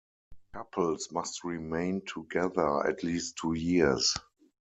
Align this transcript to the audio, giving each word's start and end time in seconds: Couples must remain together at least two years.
Couples 0.51 1.09
must 1.11 1.43
remain 1.43 2.01
together 2.07 2.87
at 2.87 3.03
least 3.03 3.35
two 3.39 3.53
years. 3.53 4.15